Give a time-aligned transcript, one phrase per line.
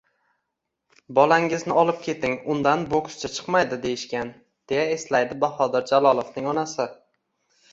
[1.17, 4.33] “‘Bolangizni olib keting, undan bokschi chiqmaydi’ deyishgan”,—
[4.73, 6.89] deya eslaydi Bahodir Jalolovning onasi